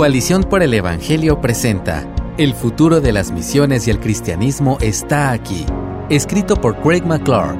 Coalición 0.00 0.44
por 0.44 0.62
el 0.62 0.72
Evangelio 0.72 1.42
presenta 1.42 2.10
El 2.38 2.54
futuro 2.54 3.02
de 3.02 3.12
las 3.12 3.32
misiones 3.32 3.86
y 3.86 3.90
el 3.90 4.00
cristianismo 4.00 4.78
está 4.80 5.30
aquí, 5.30 5.66
escrito 6.08 6.56
por 6.56 6.80
Craig 6.80 7.02
McClure. 7.02 7.58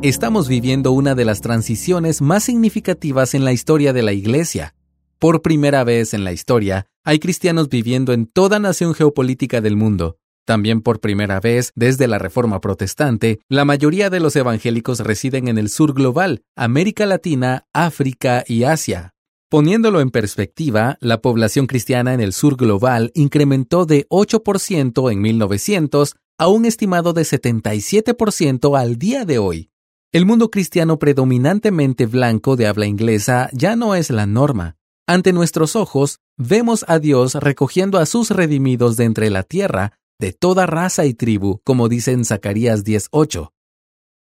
Estamos 0.00 0.48
viviendo 0.48 0.90
una 0.92 1.14
de 1.14 1.26
las 1.26 1.42
transiciones 1.42 2.22
más 2.22 2.44
significativas 2.44 3.34
en 3.34 3.44
la 3.44 3.52
historia 3.52 3.92
de 3.92 4.00
la 4.00 4.14
Iglesia. 4.14 4.74
Por 5.18 5.42
primera 5.42 5.84
vez 5.84 6.14
en 6.14 6.24
la 6.24 6.32
historia, 6.32 6.86
hay 7.04 7.18
cristianos 7.18 7.68
viviendo 7.68 8.14
en 8.14 8.24
toda 8.24 8.58
nación 8.58 8.94
geopolítica 8.94 9.60
del 9.60 9.76
mundo. 9.76 10.16
También 10.46 10.80
por 10.80 11.00
primera 11.00 11.40
vez, 11.40 11.72
desde 11.74 12.08
la 12.08 12.18
Reforma 12.18 12.62
Protestante, 12.62 13.40
la 13.50 13.66
mayoría 13.66 14.08
de 14.08 14.20
los 14.20 14.34
evangélicos 14.34 15.00
residen 15.00 15.48
en 15.48 15.58
el 15.58 15.68
sur 15.68 15.92
global, 15.92 16.40
América 16.56 17.04
Latina, 17.04 17.66
África 17.74 18.44
y 18.48 18.64
Asia. 18.64 19.11
Poniéndolo 19.52 20.00
en 20.00 20.08
perspectiva, 20.08 20.96
la 21.02 21.20
población 21.20 21.66
cristiana 21.66 22.14
en 22.14 22.22
el 22.22 22.32
sur 22.32 22.56
global 22.56 23.12
incrementó 23.14 23.84
de 23.84 24.08
8% 24.08 25.12
en 25.12 25.20
1900 25.20 26.16
a 26.38 26.48
un 26.48 26.64
estimado 26.64 27.12
de 27.12 27.20
77% 27.20 28.80
al 28.80 28.96
día 28.96 29.26
de 29.26 29.36
hoy. 29.36 29.68
El 30.10 30.24
mundo 30.24 30.50
cristiano 30.50 30.98
predominantemente 30.98 32.06
blanco 32.06 32.56
de 32.56 32.66
habla 32.66 32.86
inglesa 32.86 33.50
ya 33.52 33.76
no 33.76 33.94
es 33.94 34.08
la 34.08 34.24
norma. 34.24 34.78
Ante 35.06 35.34
nuestros 35.34 35.76
ojos, 35.76 36.20
vemos 36.38 36.86
a 36.88 36.98
Dios 36.98 37.34
recogiendo 37.34 37.98
a 37.98 38.06
sus 38.06 38.30
redimidos 38.30 38.96
de 38.96 39.04
entre 39.04 39.28
la 39.28 39.42
tierra, 39.42 39.98
de 40.18 40.32
toda 40.32 40.64
raza 40.64 41.04
y 41.04 41.12
tribu, 41.12 41.60
como 41.62 41.90
dice 41.90 42.12
en 42.12 42.24
Zacarías 42.24 42.84
10:8. 42.84 43.52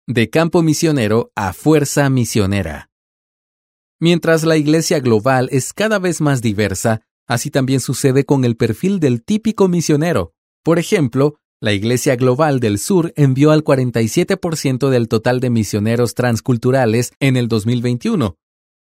De 0.05 0.29
campo 0.29 0.61
misionero 0.61 1.31
a 1.33 1.51
fuerza 1.53 2.11
misionera. 2.11 2.91
Mientras 3.99 4.43
la 4.43 4.57
iglesia 4.57 4.99
global 4.99 5.47
es 5.51 5.73
cada 5.73 5.99
vez 5.99 6.19
más 6.19 6.41
diversa, 6.41 7.01
así 7.27 7.49
también 7.49 7.79
sucede 7.79 8.25
con 8.25 8.43
el 8.43 8.57
perfil 8.57 8.99
del 8.99 9.23
típico 9.23 9.67
misionero. 9.67 10.33
Por 10.63 10.79
ejemplo, 10.79 11.35
la 11.61 11.71
Iglesia 11.71 12.15
Global 12.15 12.59
del 12.59 12.77
Sur 12.77 13.13
envió 13.15 13.51
al 13.51 13.63
47% 13.63 14.89
del 14.89 15.07
total 15.07 15.39
de 15.39 15.49
misioneros 15.49 16.13
transculturales 16.13 17.13
en 17.19 17.37
el 17.37 17.47
2021. 17.47 18.35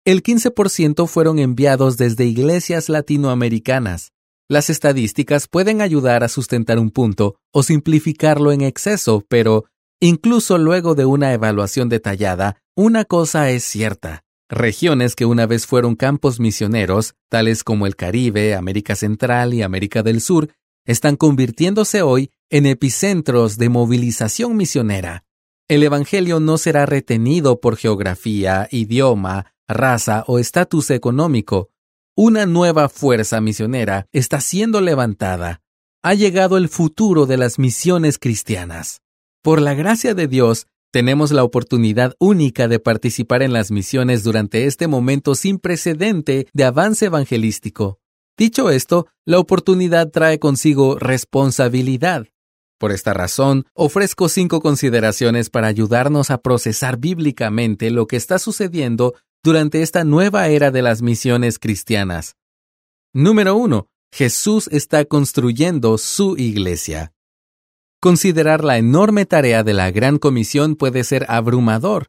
El 0.07 0.23
15% 0.23 1.07
fueron 1.07 1.39
enviados 1.39 1.97
desde 1.99 2.25
iglesias 2.25 2.89
latinoamericanas. 2.89 4.13
Las 4.49 4.71
estadísticas 4.71 5.47
pueden 5.47 5.83
ayudar 5.83 6.25
a 6.25 6.29
sustentar 6.29 6.79
un 6.79 6.91
punto 6.91 7.37
o 7.53 7.63
simplificarlo 7.63 8.51
en 8.51 8.63
exceso, 8.63 9.25
pero 9.29 9.67
incluso 10.01 10.59
luego 10.59 10.95
de 10.95 11.05
una 11.05 11.33
evaluación 11.33 11.89
detallada, 11.89 12.57
una 12.75 13.05
cosa 13.05 13.51
es 13.51 13.63
cierta. 13.65 14.24
Regiones 14.49 15.15
que 15.17 15.25
una 15.25 15.47
vez 15.47 15.67
fueron 15.67 15.97
campos 15.97 16.39
misioneros, 16.39 17.15
tales 17.31 17.65
como 17.65 17.87
el 17.87 17.97
Caribe, 17.97 18.55
América 18.55 18.95
Central 18.95 19.55
y 19.55 19.63
América 19.63 20.03
del 20.03 20.21
Sur, 20.21 20.51
están 20.85 21.17
convirtiéndose 21.17 22.03
hoy 22.03 22.31
en 22.51 22.67
epicentros 22.67 23.57
de 23.57 23.71
movilización 23.71 24.57
misionera. 24.57 25.25
El 25.67 25.83
Evangelio 25.83 26.41
no 26.41 26.59
será 26.59 26.85
retenido 26.85 27.59
por 27.59 27.77
geografía, 27.77 28.69
idioma, 28.71 29.55
raza 29.67 30.25
o 30.27 30.39
estatus 30.39 30.91
económico. 30.91 31.71
Una 32.15 32.45
nueva 32.45 32.91
fuerza 32.91 33.41
misionera 33.41 34.07
está 34.13 34.43
siendo 34.43 34.83
levantada. 34.83 35.63
Ha 36.03 36.13
llegado 36.13 36.59
el 36.59 36.69
futuro 36.69 37.25
de 37.25 37.39
las 37.39 37.59
misiones 37.59 38.19
cristianas. 38.19 39.01
Por 39.43 39.63
la 39.63 39.73
gracia 39.73 40.15
de 40.15 40.29
Dios, 40.29 40.67
tenemos 40.95 41.33
la 41.33 41.43
oportunidad 41.43 42.15
única 42.21 42.69
de 42.69 42.79
participar 42.79 43.43
en 43.43 43.53
las 43.53 43.73
misiones 43.73 44.23
durante 44.23 44.67
este 44.67 44.87
momento 44.87 45.35
sin 45.35 45.59
precedente 45.59 46.47
de 46.53 46.63
avance 46.63 47.07
evangelístico. 47.07 47.99
Dicho 48.39 48.71
esto, 48.71 49.09
la 49.25 49.41
oportunidad 49.41 50.13
trae 50.13 50.39
consigo 50.39 50.97
responsabilidad. 50.97 52.29
Por 52.79 52.93
esta 52.93 53.13
razón, 53.13 53.67
ofrezco 53.75 54.29
cinco 54.29 54.61
consideraciones 54.61 55.51
para 55.51 55.67
ayudarnos 55.67 56.31
a 56.31 56.39
procesar 56.39 56.97
bíblicamente 56.97 57.91
lo 57.91 58.07
que 58.07 58.15
está 58.15 58.39
sucediendo 58.39 59.15
durante 59.43 59.83
esta 59.83 60.05
nueva 60.05 60.47
era 60.47 60.71
de 60.71 60.83
las 60.83 61.03
misiones 61.03 61.59
cristianas. 61.59 62.37
Número 63.13 63.57
1. 63.57 63.89
Jesús 64.13 64.69
está 64.71 65.05
construyendo 65.07 65.99
su 65.99 66.37
iglesia. 66.39 67.14
Considerar 68.05 68.63
la 68.63 68.77
enorme 68.77 69.25
tarea 69.25 69.63
de 69.63 69.73
la 69.73 69.91
Gran 69.91 70.19
Comisión 70.19 70.77
puede 70.77 71.05
ser 71.05 71.25
abrumador, 71.31 72.09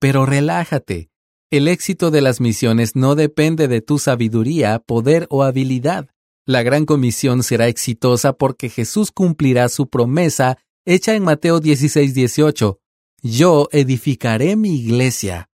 pero 0.00 0.26
relájate. 0.26 1.10
El 1.48 1.68
éxito 1.68 2.10
de 2.10 2.22
las 2.22 2.40
misiones 2.40 2.96
no 2.96 3.14
depende 3.14 3.68
de 3.68 3.80
tu 3.80 4.00
sabiduría, 4.00 4.80
poder 4.80 5.28
o 5.30 5.44
habilidad. 5.44 6.08
La 6.44 6.64
Gran 6.64 6.86
Comisión 6.86 7.44
será 7.44 7.68
exitosa 7.68 8.32
porque 8.32 8.68
Jesús 8.68 9.12
cumplirá 9.12 9.68
su 9.68 9.88
promesa 9.88 10.58
hecha 10.84 11.14
en 11.14 11.22
Mateo 11.22 11.60
16, 11.60 12.14
18. 12.14 12.80
Yo 13.22 13.68
edificaré 13.70 14.56
mi 14.56 14.74
iglesia. 14.74 15.50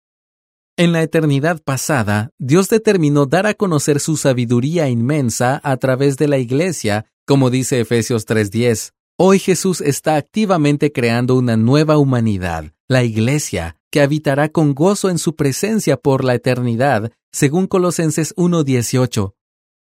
En 0.77 0.93
la 0.93 1.03
eternidad 1.03 1.61
pasada, 1.61 2.31
Dios 2.39 2.69
determinó 2.69 3.27
dar 3.27 3.49
a 3.49 3.55
conocer 3.55 3.99
su 3.99 4.17
sabiduría 4.17 4.89
inmensa 4.89 5.61
a 5.65 5.77
través 5.77 6.19
de 6.19 6.29
la 6.29 6.39
iglesia, 6.39 7.07
como 7.27 7.51
dice 7.51 7.81
Efesios 7.81 8.27
3:10. 8.27 8.93
Hoy 9.25 9.39
Jesús 9.39 9.81
está 9.81 10.17
activamente 10.17 10.91
creando 10.91 11.37
una 11.37 11.57
nueva 11.57 11.97
humanidad, 11.97 12.73
la 12.89 13.05
Iglesia, 13.05 13.77
que 13.93 14.01
habitará 14.01 14.49
con 14.49 14.75
gozo 14.75 15.11
en 15.11 15.19
su 15.21 15.37
presencia 15.37 15.97
por 15.97 16.25
la 16.25 16.35
eternidad, 16.35 17.13
según 17.31 17.69
Colosenses 17.69 18.35
1.18. 18.35 19.33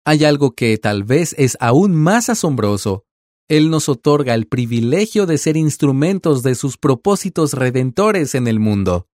Hay 0.04 0.24
algo 0.24 0.56
que 0.56 0.76
tal 0.78 1.04
vez 1.04 1.36
es 1.38 1.56
aún 1.60 1.94
más 1.94 2.28
asombroso. 2.28 3.04
Él 3.46 3.70
nos 3.70 3.88
otorga 3.88 4.34
el 4.34 4.48
privilegio 4.48 5.26
de 5.26 5.38
ser 5.38 5.56
instrumentos 5.56 6.42
de 6.42 6.56
sus 6.56 6.76
propósitos 6.76 7.52
redentores 7.52 8.34
en 8.34 8.48
el 8.48 8.58
mundo. 8.58 9.06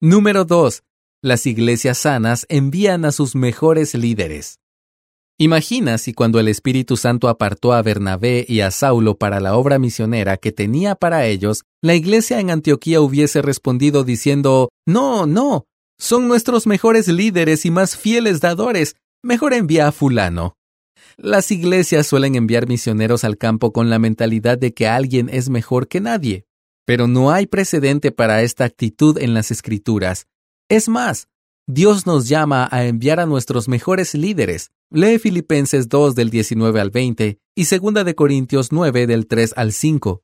Número 0.00 0.44
2. 0.44 0.84
Las 1.22 1.44
iglesias 1.44 1.98
sanas 1.98 2.46
envían 2.48 3.04
a 3.04 3.10
sus 3.10 3.34
mejores 3.34 3.94
líderes. 3.94 4.60
Imagina 5.38 5.98
si 5.98 6.14
cuando 6.14 6.40
el 6.40 6.48
Espíritu 6.48 6.96
Santo 6.96 7.28
apartó 7.28 7.74
a 7.74 7.82
Bernabé 7.82 8.46
y 8.48 8.60
a 8.60 8.70
Saulo 8.70 9.18
para 9.18 9.38
la 9.38 9.54
obra 9.56 9.78
misionera 9.78 10.38
que 10.38 10.50
tenía 10.50 10.94
para 10.94 11.26
ellos, 11.26 11.64
la 11.82 11.94
iglesia 11.94 12.40
en 12.40 12.50
Antioquía 12.50 13.02
hubiese 13.02 13.42
respondido 13.42 14.02
diciendo, 14.02 14.70
No, 14.86 15.26
no, 15.26 15.66
son 15.98 16.26
nuestros 16.26 16.66
mejores 16.66 17.08
líderes 17.08 17.66
y 17.66 17.70
más 17.70 17.98
fieles 17.98 18.40
dadores, 18.40 18.96
mejor 19.22 19.52
envía 19.52 19.88
a 19.88 19.92
fulano. 19.92 20.56
Las 21.18 21.50
iglesias 21.50 22.06
suelen 22.06 22.34
enviar 22.34 22.66
misioneros 22.66 23.22
al 23.22 23.36
campo 23.36 23.74
con 23.74 23.90
la 23.90 23.98
mentalidad 23.98 24.56
de 24.56 24.72
que 24.72 24.88
alguien 24.88 25.28
es 25.30 25.50
mejor 25.50 25.86
que 25.86 26.00
nadie, 26.00 26.46
pero 26.86 27.08
no 27.08 27.30
hay 27.30 27.46
precedente 27.46 28.10
para 28.10 28.42
esta 28.42 28.64
actitud 28.64 29.18
en 29.18 29.34
las 29.34 29.50
escrituras. 29.50 30.28
Es 30.70 30.88
más, 30.88 31.28
Dios 31.66 32.06
nos 32.06 32.26
llama 32.26 32.68
a 32.70 32.86
enviar 32.86 33.20
a 33.20 33.26
nuestros 33.26 33.68
mejores 33.68 34.14
líderes. 34.14 34.70
Lee 34.90 35.18
Filipenses 35.18 35.88
2 35.88 36.14
del 36.14 36.30
19 36.30 36.80
al 36.80 36.90
20 36.90 37.40
y 37.56 37.64
2 37.64 38.04
de 38.04 38.14
Corintios 38.14 38.70
9 38.70 39.08
del 39.08 39.26
3 39.26 39.54
al 39.56 39.72
5. 39.72 40.22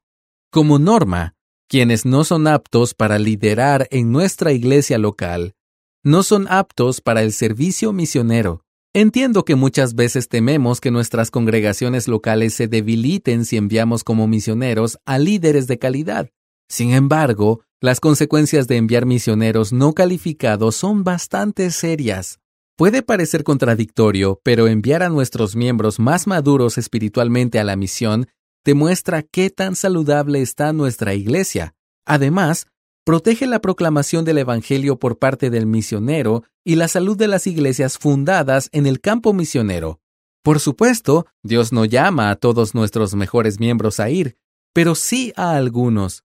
Como 0.53 0.79
norma, 0.79 1.35
quienes 1.69 2.07
no 2.07 2.23
son 2.23 2.47
aptos 2.47 2.95
para 2.95 3.19
liderar 3.19 3.89
en 3.91 4.13
nuestra 4.13 4.53
iglesia 4.53 4.99
local, 4.99 5.57
no 6.05 6.23
son 6.23 6.47
aptos 6.49 7.01
para 7.01 7.23
el 7.23 7.33
servicio 7.33 7.93
misionero. 7.93 8.65
Entiendo 8.95 9.45
que 9.45 9.57
muchas 9.57 9.97
veces 9.97 10.29
tememos 10.29 10.81
que 10.81 10.93
nuestras 10.93 11.33
congregaciones 11.33 12.07
locales 12.07 12.55
se 12.55 12.69
debiliten 12.69 13.45
si 13.45 13.57
enviamos 13.57 14.05
como 14.05 14.29
misioneros 14.29 14.99
a 15.05 15.19
líderes 15.19 15.67
de 15.67 15.81
calidad. 15.81 16.31
Sin 16.69 16.93
embargo, 16.93 17.63
las 17.81 17.99
consecuencias 17.99 18.69
de 18.69 18.77
enviar 18.77 19.07
misioneros 19.07 19.73
no 19.73 19.93
calificados 19.93 20.77
son 20.77 21.03
bastante 21.03 21.71
serias. 21.73 22.42
Puede 22.77 23.03
parecer 23.03 23.45
contradictorio, 23.45 24.41
pero 24.43 24.67
enviar 24.67 25.03
a 25.03 25.11
nuestros 25.11 25.55
miembros 25.57 25.99
más 25.99 26.27
maduros 26.27 26.79
espiritualmente 26.79 27.59
a 27.59 27.65
la 27.65 27.77
misión 27.77 28.29
demuestra 28.65 29.23
qué 29.23 29.51
tan 29.51 29.77
saludable 29.77 30.41
está 30.41 30.73
nuestra 30.73 31.15
iglesia. 31.15 31.75
Además, 32.07 32.67
protege 33.05 33.47
la 33.47 33.61
proclamación 33.61 34.25
del 34.25 34.39
Evangelio 34.39 34.99
por 34.99 35.19
parte 35.19 35.51
del 35.51 35.67
misionero 35.67 36.45
y 36.65 36.77
la 36.77 36.89
salud 36.89 37.17
de 37.17 37.29
las 37.29 37.47
iglesias 37.47 37.99
fundadas 37.99 38.69
en 38.73 38.87
el 38.87 39.01
campo 39.01 39.33
misionero. 39.35 40.01
Por 40.43 40.59
supuesto, 40.59 41.27
Dios 41.43 41.73
no 41.73 41.85
llama 41.85 42.31
a 42.31 42.37
todos 42.37 42.75
nuestros 42.75 43.15
mejores 43.15 43.61
miembros 43.61 44.01
a 44.01 44.11
ir, 44.11 44.37
pero 44.73 44.95
sí 44.95 45.33
a 45.37 45.57
algunos. 45.57 46.25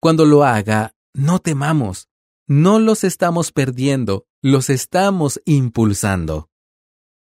Cuando 0.00 0.24
lo 0.24 0.44
haga, 0.44 0.94
no 1.14 1.38
temamos. 1.38 2.08
No 2.48 2.78
los 2.78 3.02
estamos 3.02 3.52
perdiendo, 3.52 4.26
los 4.46 4.70
estamos 4.70 5.40
impulsando. 5.44 6.48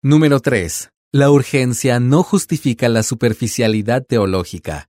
Número 0.03 0.41
3. 0.41 0.89
La 1.13 1.31
urgencia 1.31 2.01
no 2.01 2.23
justifica 2.23 2.89
la 2.89 3.03
superficialidad 3.03 4.03
teológica. 4.03 4.89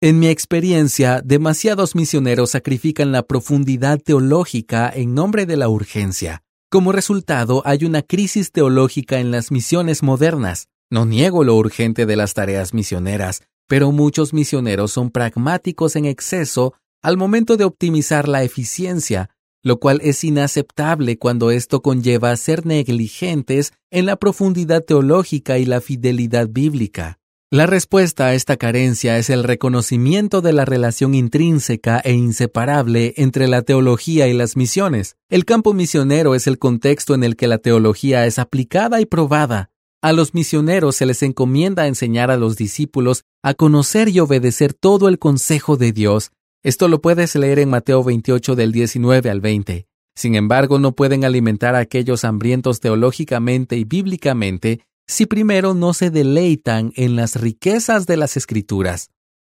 En 0.00 0.18
mi 0.18 0.26
experiencia, 0.26 1.22
demasiados 1.24 1.94
misioneros 1.94 2.50
sacrifican 2.50 3.12
la 3.12 3.22
profundidad 3.22 4.00
teológica 4.00 4.90
en 4.92 5.14
nombre 5.14 5.46
de 5.46 5.56
la 5.56 5.68
urgencia. 5.68 6.42
Como 6.70 6.90
resultado, 6.90 7.62
hay 7.64 7.84
una 7.84 8.02
crisis 8.02 8.50
teológica 8.50 9.20
en 9.20 9.30
las 9.30 9.52
misiones 9.52 10.02
modernas. 10.02 10.66
No 10.90 11.04
niego 11.04 11.44
lo 11.44 11.54
urgente 11.54 12.04
de 12.04 12.16
las 12.16 12.34
tareas 12.34 12.74
misioneras, 12.74 13.44
pero 13.68 13.92
muchos 13.92 14.34
misioneros 14.34 14.90
son 14.90 15.10
pragmáticos 15.10 15.94
en 15.94 16.04
exceso 16.04 16.74
al 17.00 17.16
momento 17.16 17.56
de 17.56 17.62
optimizar 17.62 18.26
la 18.26 18.42
eficiencia, 18.42 19.30
lo 19.62 19.78
cual 19.78 20.00
es 20.02 20.24
inaceptable 20.24 21.18
cuando 21.18 21.50
esto 21.50 21.82
conlleva 21.82 22.36
ser 22.36 22.66
negligentes 22.66 23.72
en 23.90 24.06
la 24.06 24.16
profundidad 24.16 24.84
teológica 24.84 25.58
y 25.58 25.64
la 25.64 25.80
fidelidad 25.80 26.48
bíblica. 26.48 27.18
La 27.50 27.64
respuesta 27.64 28.26
a 28.26 28.34
esta 28.34 28.58
carencia 28.58 29.16
es 29.16 29.30
el 29.30 29.42
reconocimiento 29.42 30.42
de 30.42 30.52
la 30.52 30.66
relación 30.66 31.14
intrínseca 31.14 31.98
e 31.98 32.12
inseparable 32.12 33.14
entre 33.16 33.48
la 33.48 33.62
teología 33.62 34.28
y 34.28 34.34
las 34.34 34.54
misiones. 34.54 35.16
El 35.30 35.46
campo 35.46 35.72
misionero 35.72 36.34
es 36.34 36.46
el 36.46 36.58
contexto 36.58 37.14
en 37.14 37.24
el 37.24 37.36
que 37.36 37.48
la 37.48 37.56
teología 37.56 38.26
es 38.26 38.38
aplicada 38.38 39.00
y 39.00 39.06
probada. 39.06 39.70
A 40.02 40.12
los 40.12 40.34
misioneros 40.34 40.96
se 40.96 41.06
les 41.06 41.22
encomienda 41.22 41.86
enseñar 41.86 42.30
a 42.30 42.36
los 42.36 42.56
discípulos 42.56 43.24
a 43.42 43.54
conocer 43.54 44.10
y 44.10 44.20
obedecer 44.20 44.74
todo 44.74 45.08
el 45.08 45.18
consejo 45.18 45.78
de 45.78 45.92
Dios. 45.92 46.32
Esto 46.64 46.88
lo 46.88 47.00
puedes 47.00 47.36
leer 47.36 47.60
en 47.60 47.70
Mateo 47.70 48.02
28 48.02 48.56
del 48.56 48.72
19 48.72 49.30
al 49.30 49.40
20. 49.40 49.86
Sin 50.16 50.34
embargo, 50.34 50.80
no 50.80 50.92
pueden 50.92 51.24
alimentar 51.24 51.76
a 51.76 51.78
aquellos 51.78 52.24
hambrientos 52.24 52.80
teológicamente 52.80 53.76
y 53.76 53.84
bíblicamente 53.84 54.80
si 55.06 55.26
primero 55.26 55.74
no 55.74 55.94
se 55.94 56.10
deleitan 56.10 56.92
en 56.96 57.14
las 57.14 57.40
riquezas 57.40 58.06
de 58.06 58.16
las 58.16 58.36
escrituras. 58.36 59.10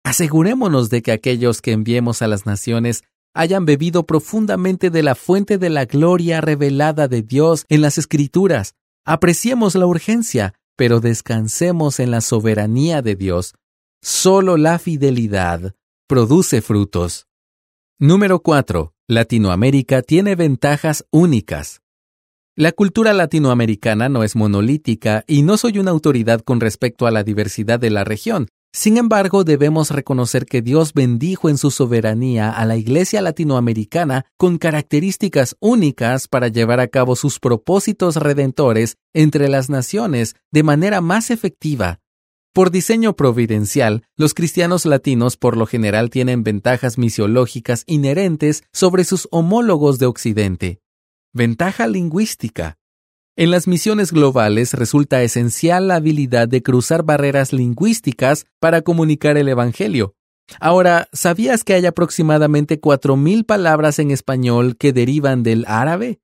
Asegurémonos 0.03 0.91
de 0.91 1.01
que 1.01 1.11
aquellos 1.11 1.61
que 1.61 1.71
enviemos 1.71 2.21
a 2.21 2.27
las 2.27 2.45
naciones 2.45 3.03
hayan 3.33 3.65
bebido 3.65 4.05
profundamente 4.05 4.91
de 4.91 5.01
la 5.01 5.15
fuente 5.15 5.57
de 5.57 5.71
la 5.71 5.85
gloria 5.85 6.39
revelada 6.39 7.07
de 7.07 7.23
Dios 7.23 7.65
en 7.69 7.81
las 7.81 7.97
escrituras. 7.97 8.75
Apreciemos 9.05 9.73
la 9.73 9.87
urgencia, 9.87 10.53
pero 10.75 10.99
descansemos 10.99 11.99
en 11.99 12.11
la 12.11 12.21
soberanía 12.21 13.01
de 13.01 13.15
Dios. 13.15 13.55
Solo 14.03 14.57
la 14.57 14.77
fidelidad 14.77 15.73
produce 16.11 16.61
frutos. 16.61 17.25
Número 17.97 18.41
4. 18.41 18.93
Latinoamérica 19.07 20.01
tiene 20.01 20.35
ventajas 20.35 21.05
únicas. 21.09 21.79
La 22.53 22.73
cultura 22.73 23.13
latinoamericana 23.13 24.09
no 24.09 24.25
es 24.25 24.35
monolítica 24.35 25.23
y 25.25 25.43
no 25.43 25.55
soy 25.55 25.79
una 25.79 25.91
autoridad 25.91 26.41
con 26.41 26.59
respecto 26.59 27.07
a 27.07 27.11
la 27.11 27.23
diversidad 27.23 27.79
de 27.79 27.91
la 27.91 28.03
región. 28.03 28.49
Sin 28.73 28.97
embargo, 28.97 29.45
debemos 29.45 29.89
reconocer 29.89 30.45
que 30.45 30.61
Dios 30.61 30.91
bendijo 30.93 31.47
en 31.47 31.57
su 31.57 31.71
soberanía 31.71 32.49
a 32.49 32.65
la 32.65 32.75
Iglesia 32.75 33.21
latinoamericana 33.21 34.25
con 34.35 34.57
características 34.57 35.55
únicas 35.61 36.27
para 36.27 36.49
llevar 36.49 36.81
a 36.81 36.89
cabo 36.89 37.15
sus 37.15 37.39
propósitos 37.39 38.17
redentores 38.17 38.97
entre 39.13 39.47
las 39.47 39.69
naciones 39.69 40.35
de 40.51 40.63
manera 40.63 40.99
más 40.99 41.31
efectiva. 41.31 42.01
Por 42.53 42.69
diseño 42.69 43.15
providencial, 43.15 44.03
los 44.17 44.33
cristianos 44.33 44.85
latinos 44.85 45.37
por 45.37 45.55
lo 45.55 45.65
general 45.65 46.09
tienen 46.09 46.43
ventajas 46.43 46.97
misiológicas 46.97 47.83
inherentes 47.87 48.63
sobre 48.73 49.05
sus 49.05 49.29
homólogos 49.31 49.99
de 49.99 50.07
Occidente. 50.07 50.81
Ventaja 51.31 51.87
lingüística. 51.87 52.77
En 53.37 53.51
las 53.51 53.69
misiones 53.69 54.11
globales 54.11 54.73
resulta 54.73 55.23
esencial 55.23 55.87
la 55.87 55.95
habilidad 55.95 56.49
de 56.49 56.61
cruzar 56.61 57.03
barreras 57.03 57.53
lingüísticas 57.53 58.45
para 58.59 58.81
comunicar 58.81 59.37
el 59.37 59.47
Evangelio. 59.47 60.15
Ahora, 60.59 61.07
¿sabías 61.13 61.63
que 61.63 61.73
hay 61.73 61.85
aproximadamente 61.85 62.81
4.000 62.81 63.45
palabras 63.45 63.97
en 63.99 64.11
español 64.11 64.75
que 64.75 64.91
derivan 64.91 65.43
del 65.43 65.63
árabe? 65.69 66.19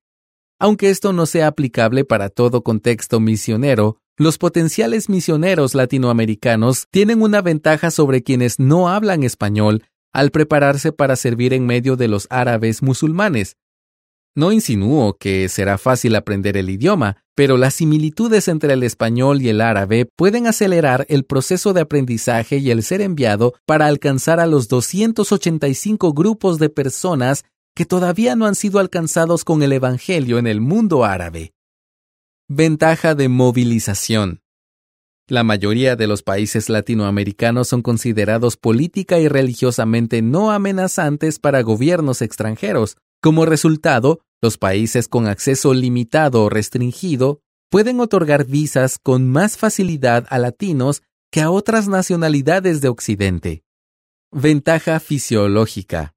Aunque 0.59 0.89
esto 0.89 1.13
no 1.13 1.25
sea 1.25 1.47
aplicable 1.47 2.03
para 2.03 2.27
todo 2.27 2.63
contexto 2.63 3.21
misionero, 3.21 4.01
los 4.17 4.39
potenciales 4.39 5.09
misioneros 5.09 5.75
latinoamericanos 5.75 6.87
tienen 6.89 7.21
una 7.21 7.41
ventaja 7.43 7.91
sobre 7.91 8.23
quienes 8.23 8.59
no 8.59 8.89
hablan 8.89 9.21
español 9.23 9.83
al 10.11 10.31
prepararse 10.31 10.91
para 10.91 11.15
servir 11.15 11.53
en 11.53 11.67
medio 11.67 11.95
de 11.95 12.07
los 12.07 12.25
árabes 12.31 12.81
musulmanes. 12.81 13.57
No 14.35 14.51
insinúo 14.51 15.17
que 15.19 15.47
será 15.49 15.77
fácil 15.77 16.15
aprender 16.15 16.57
el 16.57 16.71
idioma, 16.71 17.17
pero 17.35 17.57
las 17.57 17.75
similitudes 17.75 18.47
entre 18.47 18.73
el 18.73 18.81
español 18.81 19.43
y 19.43 19.49
el 19.49 19.61
árabe 19.61 20.09
pueden 20.15 20.47
acelerar 20.47 21.05
el 21.09 21.23
proceso 21.23 21.73
de 21.73 21.81
aprendizaje 21.81 22.57
y 22.57 22.71
el 22.71 22.81
ser 22.81 23.01
enviado 23.01 23.53
para 23.67 23.85
alcanzar 23.85 24.39
a 24.39 24.47
los 24.47 24.67
285 24.67 26.13
grupos 26.13 26.57
de 26.57 26.69
personas 26.69 27.45
que 27.75 27.85
todavía 27.85 28.35
no 28.35 28.47
han 28.47 28.55
sido 28.55 28.79
alcanzados 28.79 29.43
con 29.43 29.61
el 29.61 29.73
Evangelio 29.73 30.39
en 30.39 30.47
el 30.47 30.59
mundo 30.59 31.05
árabe. 31.05 31.53
Ventaja 32.49 33.13
de 33.13 33.27
movilización. 33.27 34.39
La 35.27 35.43
mayoría 35.43 35.97
de 35.97 36.07
los 36.07 36.23
países 36.23 36.69
latinoamericanos 36.69 37.67
son 37.67 37.81
considerados 37.81 38.55
política 38.55 39.19
y 39.19 39.27
religiosamente 39.27 40.21
no 40.21 40.51
amenazantes 40.51 41.39
para 41.39 41.61
gobiernos 41.61 42.21
extranjeros. 42.21 42.95
Como 43.21 43.45
resultado, 43.45 44.21
los 44.41 44.57
países 44.57 45.09
con 45.09 45.27
acceso 45.27 45.73
limitado 45.73 46.45
o 46.45 46.49
restringido 46.49 47.41
pueden 47.69 47.99
otorgar 47.99 48.45
visas 48.45 48.97
con 48.97 49.27
más 49.27 49.57
facilidad 49.57 50.25
a 50.29 50.37
latinos 50.37 51.03
que 51.29 51.41
a 51.41 51.51
otras 51.51 51.89
nacionalidades 51.89 52.79
de 52.79 52.87
Occidente. 52.87 53.63
Ventaja 54.31 55.01
fisiológica. 55.01 56.13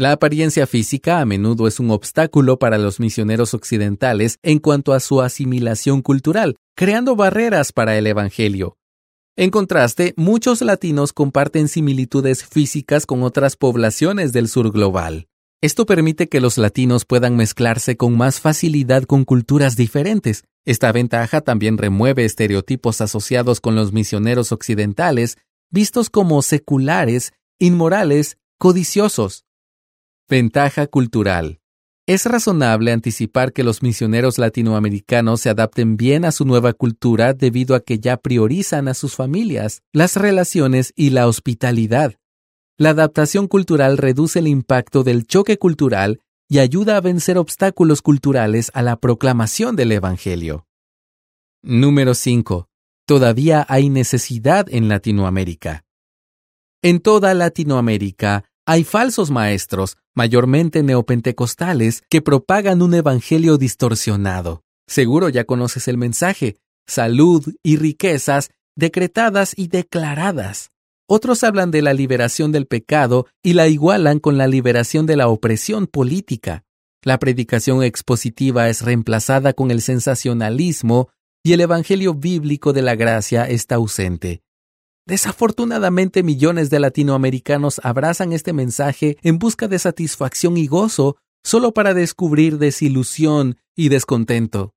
La 0.00 0.12
apariencia 0.12 0.66
física 0.66 1.20
a 1.20 1.26
menudo 1.26 1.66
es 1.68 1.78
un 1.78 1.90
obstáculo 1.90 2.58
para 2.58 2.78
los 2.78 3.00
misioneros 3.00 3.52
occidentales 3.52 4.38
en 4.42 4.58
cuanto 4.58 4.94
a 4.94 5.00
su 5.00 5.20
asimilación 5.20 6.00
cultural, 6.00 6.56
creando 6.74 7.16
barreras 7.16 7.72
para 7.72 7.98
el 7.98 8.06
Evangelio. 8.06 8.78
En 9.36 9.50
contraste, 9.50 10.14
muchos 10.16 10.62
latinos 10.62 11.12
comparten 11.12 11.68
similitudes 11.68 12.46
físicas 12.46 13.04
con 13.04 13.22
otras 13.22 13.56
poblaciones 13.56 14.32
del 14.32 14.48
sur 14.48 14.72
global. 14.72 15.26
Esto 15.60 15.84
permite 15.84 16.30
que 16.30 16.40
los 16.40 16.56
latinos 16.56 17.04
puedan 17.04 17.36
mezclarse 17.36 17.98
con 17.98 18.16
más 18.16 18.40
facilidad 18.40 19.02
con 19.02 19.26
culturas 19.26 19.76
diferentes. 19.76 20.44
Esta 20.64 20.92
ventaja 20.92 21.42
también 21.42 21.76
remueve 21.76 22.24
estereotipos 22.24 23.02
asociados 23.02 23.60
con 23.60 23.74
los 23.74 23.92
misioneros 23.92 24.50
occidentales, 24.50 25.36
vistos 25.70 26.08
como 26.08 26.40
seculares, 26.40 27.34
inmorales, 27.58 28.38
codiciosos. 28.56 29.44
Ventaja 30.30 30.86
cultural. 30.86 31.58
Es 32.06 32.24
razonable 32.24 32.92
anticipar 32.92 33.52
que 33.52 33.64
los 33.64 33.82
misioneros 33.82 34.38
latinoamericanos 34.38 35.40
se 35.40 35.50
adapten 35.50 35.96
bien 35.96 36.24
a 36.24 36.30
su 36.30 36.44
nueva 36.44 36.72
cultura 36.72 37.34
debido 37.34 37.74
a 37.74 37.80
que 37.80 37.98
ya 37.98 38.16
priorizan 38.16 38.86
a 38.86 38.94
sus 38.94 39.16
familias, 39.16 39.82
las 39.92 40.14
relaciones 40.14 40.92
y 40.94 41.10
la 41.10 41.26
hospitalidad. 41.26 42.14
La 42.78 42.90
adaptación 42.90 43.48
cultural 43.48 43.98
reduce 43.98 44.38
el 44.38 44.46
impacto 44.46 45.02
del 45.02 45.26
choque 45.26 45.58
cultural 45.58 46.20
y 46.48 46.60
ayuda 46.60 46.96
a 46.96 47.00
vencer 47.00 47.36
obstáculos 47.36 48.00
culturales 48.00 48.70
a 48.72 48.82
la 48.82 49.00
proclamación 49.00 49.74
del 49.74 49.90
Evangelio. 49.90 50.64
Número 51.60 52.14
5. 52.14 52.68
Todavía 53.04 53.66
hay 53.68 53.88
necesidad 53.90 54.68
en 54.70 54.88
Latinoamérica. 54.88 55.82
En 56.82 57.00
toda 57.00 57.34
Latinoamérica 57.34 58.44
hay 58.66 58.84
falsos 58.84 59.30
maestros, 59.30 59.96
mayormente 60.14 60.82
neopentecostales, 60.82 62.02
que 62.08 62.22
propagan 62.22 62.82
un 62.82 62.94
evangelio 62.94 63.56
distorsionado. 63.58 64.62
Seguro 64.86 65.28
ya 65.28 65.44
conoces 65.44 65.88
el 65.88 65.96
mensaje, 65.96 66.56
salud 66.86 67.44
y 67.62 67.76
riquezas 67.76 68.50
decretadas 68.76 69.54
y 69.56 69.68
declaradas. 69.68 70.70
Otros 71.08 71.42
hablan 71.42 71.70
de 71.70 71.82
la 71.82 71.92
liberación 71.92 72.52
del 72.52 72.66
pecado 72.66 73.26
y 73.42 73.54
la 73.54 73.66
igualan 73.66 74.20
con 74.20 74.38
la 74.38 74.46
liberación 74.46 75.06
de 75.06 75.16
la 75.16 75.28
opresión 75.28 75.86
política. 75.86 76.64
La 77.02 77.18
predicación 77.18 77.82
expositiva 77.82 78.68
es 78.68 78.82
reemplazada 78.82 79.52
con 79.52 79.70
el 79.70 79.80
sensacionalismo 79.80 81.08
y 81.42 81.54
el 81.54 81.62
Evangelio 81.62 82.14
bíblico 82.14 82.72
de 82.72 82.82
la 82.82 82.94
gracia 82.94 83.48
está 83.48 83.76
ausente. 83.76 84.42
Desafortunadamente 85.06 86.22
millones 86.22 86.70
de 86.70 86.80
latinoamericanos 86.80 87.80
abrazan 87.82 88.32
este 88.32 88.52
mensaje 88.52 89.16
en 89.22 89.38
busca 89.38 89.68
de 89.68 89.78
satisfacción 89.78 90.56
y 90.56 90.66
gozo 90.66 91.16
solo 91.42 91.72
para 91.72 91.94
descubrir 91.94 92.58
desilusión 92.58 93.56
y 93.74 93.88
descontento. 93.88 94.74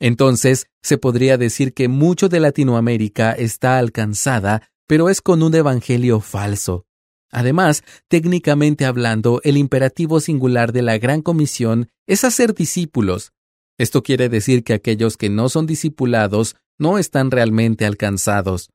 Entonces, 0.00 0.66
se 0.82 0.98
podría 0.98 1.38
decir 1.38 1.74
que 1.74 1.88
mucho 1.88 2.28
de 2.28 2.40
Latinoamérica 2.40 3.32
está 3.32 3.78
alcanzada 3.78 4.62
pero 4.88 5.10
es 5.10 5.20
con 5.20 5.44
un 5.44 5.54
evangelio 5.54 6.18
falso. 6.20 6.86
Además, 7.30 7.84
técnicamente 8.08 8.86
hablando, 8.86 9.40
el 9.44 9.58
imperativo 9.58 10.18
singular 10.18 10.72
de 10.72 10.80
la 10.80 10.96
Gran 10.96 11.20
Comisión 11.20 11.90
es 12.06 12.24
hacer 12.24 12.54
discípulos. 12.54 13.32
Esto 13.76 14.02
quiere 14.02 14.30
decir 14.30 14.64
que 14.64 14.72
aquellos 14.72 15.18
que 15.18 15.28
no 15.28 15.50
son 15.50 15.66
discipulados 15.66 16.56
no 16.78 16.98
están 16.98 17.30
realmente 17.30 17.84
alcanzados. 17.84 18.70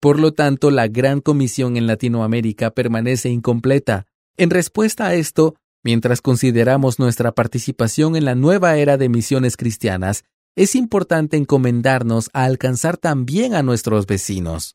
Por 0.00 0.20
lo 0.20 0.32
tanto, 0.32 0.70
la 0.70 0.88
Gran 0.88 1.20
Comisión 1.20 1.76
en 1.76 1.86
Latinoamérica 1.86 2.70
permanece 2.70 3.30
incompleta. 3.30 4.06
En 4.36 4.50
respuesta 4.50 5.06
a 5.06 5.14
esto, 5.14 5.56
Mientras 5.86 6.20
consideramos 6.20 6.98
nuestra 6.98 7.30
participación 7.30 8.16
en 8.16 8.24
la 8.24 8.34
nueva 8.34 8.76
era 8.76 8.96
de 8.96 9.08
misiones 9.08 9.56
cristianas, 9.56 10.24
es 10.56 10.74
importante 10.74 11.36
encomendarnos 11.36 12.28
a 12.32 12.42
alcanzar 12.42 12.96
también 12.96 13.54
a 13.54 13.62
nuestros 13.62 14.04
vecinos. 14.04 14.74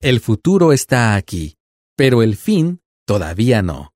El 0.00 0.18
futuro 0.18 0.72
está 0.72 1.14
aquí, 1.14 1.56
pero 1.94 2.24
el 2.24 2.34
fin 2.34 2.80
todavía 3.06 3.62
no. 3.62 3.94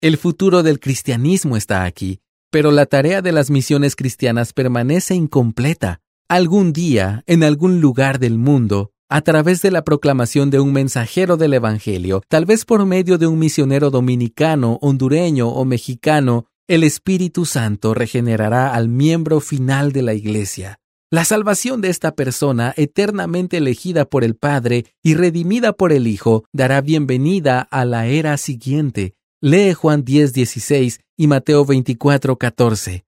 El 0.00 0.16
futuro 0.16 0.62
del 0.62 0.80
cristianismo 0.80 1.58
está 1.58 1.84
aquí, 1.84 2.22
pero 2.50 2.70
la 2.70 2.86
tarea 2.86 3.20
de 3.20 3.32
las 3.32 3.50
misiones 3.50 3.94
cristianas 3.94 4.54
permanece 4.54 5.14
incompleta. 5.14 6.00
Algún 6.32 6.72
día, 6.72 7.22
en 7.26 7.44
algún 7.44 7.82
lugar 7.82 8.18
del 8.18 8.38
mundo, 8.38 8.92
a 9.10 9.20
través 9.20 9.60
de 9.60 9.70
la 9.70 9.84
proclamación 9.84 10.48
de 10.48 10.60
un 10.60 10.72
mensajero 10.72 11.36
del 11.36 11.52
Evangelio, 11.52 12.22
tal 12.26 12.46
vez 12.46 12.64
por 12.64 12.86
medio 12.86 13.18
de 13.18 13.26
un 13.26 13.38
misionero 13.38 13.90
dominicano, 13.90 14.78
hondureño 14.80 15.50
o 15.50 15.66
mexicano, 15.66 16.46
el 16.66 16.84
Espíritu 16.84 17.44
Santo 17.44 17.92
regenerará 17.92 18.72
al 18.72 18.88
miembro 18.88 19.40
final 19.40 19.92
de 19.92 20.00
la 20.00 20.14
Iglesia. 20.14 20.78
La 21.10 21.26
salvación 21.26 21.82
de 21.82 21.90
esta 21.90 22.14
persona, 22.14 22.72
eternamente 22.78 23.58
elegida 23.58 24.06
por 24.06 24.24
el 24.24 24.34
Padre 24.34 24.86
y 25.02 25.12
redimida 25.12 25.74
por 25.74 25.92
el 25.92 26.06
Hijo, 26.06 26.46
dará 26.50 26.80
bienvenida 26.80 27.60
a 27.60 27.84
la 27.84 28.06
era 28.06 28.38
siguiente. 28.38 29.12
Lee 29.42 29.74
Juan 29.74 30.02
10:16 30.02 31.00
y 31.14 31.26
Mateo 31.26 31.66
24:14. 31.66 33.04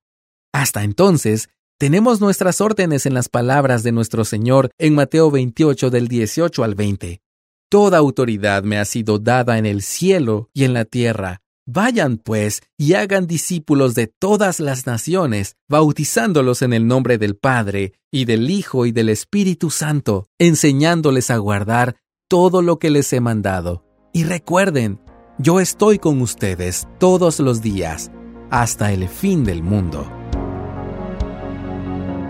Hasta 0.53 0.85
entonces, 0.85 1.49
tenemos 1.79 2.21
nuestras 2.21 2.61
órdenes 2.61 3.05
en 3.05 3.15
las 3.15 3.29
palabras 3.29 3.83
de 3.83 3.91
nuestro 3.91 4.25
Señor 4.25 4.71
en 4.79 4.95
Mateo 4.95 5.31
28 5.31 5.91
del 5.91 6.07
18 6.07 6.63
al 6.63 6.77
20. 6.77 7.21
Toda 7.69 7.99
autoridad 7.99 8.63
me 8.63 8.79
ha 8.79 8.85
sido 8.85 9.19
dada 9.19 9.59
en 9.59 9.67
el 9.67 9.83
cielo 9.83 10.51
y 10.55 10.65
en 10.65 10.73
la 10.73 10.85
tierra. 10.85 11.41
Vayan 11.67 12.19
pues 12.19 12.63
y 12.79 12.95
hagan 12.95 13.27
discípulos 13.27 13.95
de 13.95 14.07
todas 14.07 14.61
las 14.61 14.87
naciones, 14.87 15.57
bautizándolos 15.69 16.63
en 16.63 16.75
el 16.75 16.87
nombre 16.87 17.19
del 17.19 17.37
Padre, 17.37 17.95
y 18.13 18.27
del 18.27 18.51
Hijo 18.51 18.87
y 18.87 18.93
del 18.93 19.09
Espíritu 19.09 19.71
Santo, 19.71 20.29
enseñándoles 20.39 21.31
a 21.31 21.39
guardar 21.39 21.97
todo 22.29 22.63
lo 22.63 22.79
que 22.79 22.91
les 22.91 23.13
he 23.13 23.21
mandado. 23.21 23.85
Y 24.13 24.25
recuerden, 24.25 25.01
yo 25.39 25.59
estoy 25.59 25.99
con 25.99 26.21
ustedes 26.21 26.87
todos 27.01 27.41
los 27.41 27.63
días, 27.63 28.13
hasta 28.51 28.93
el 28.93 29.09
fin 29.09 29.43
del 29.43 29.65
mundo. 29.65 30.24